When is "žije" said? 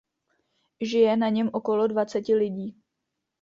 0.81-1.17